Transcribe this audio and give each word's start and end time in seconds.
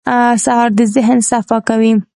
سهار 0.43 0.69
د 0.77 0.79
ذهن 0.95 1.19
صفا 1.29 1.57
کوي. 1.67 1.93